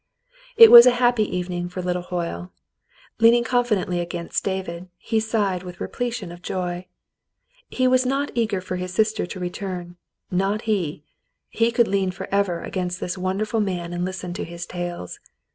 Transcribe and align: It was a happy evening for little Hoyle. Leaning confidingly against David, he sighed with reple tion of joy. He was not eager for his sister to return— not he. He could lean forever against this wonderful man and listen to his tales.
It 0.57 0.71
was 0.71 0.87
a 0.87 0.95
happy 0.97 1.25
evening 1.25 1.69
for 1.69 1.79
little 1.83 2.01
Hoyle. 2.01 2.51
Leaning 3.19 3.43
confidingly 3.43 3.99
against 3.99 4.43
David, 4.43 4.89
he 4.97 5.19
sighed 5.19 5.61
with 5.61 5.77
reple 5.77 6.11
tion 6.11 6.31
of 6.31 6.41
joy. 6.41 6.87
He 7.69 7.87
was 7.87 8.03
not 8.03 8.31
eager 8.33 8.61
for 8.61 8.77
his 8.77 8.91
sister 8.91 9.27
to 9.27 9.39
return— 9.39 9.97
not 10.43 10.63
he. 10.63 11.03
He 11.49 11.71
could 11.71 11.87
lean 11.87 12.09
forever 12.09 12.61
against 12.61 12.99
this 12.99 13.15
wonderful 13.15 13.59
man 13.59 13.93
and 13.93 14.03
listen 14.03 14.33
to 14.33 14.43
his 14.43 14.65
tales. 14.65 15.19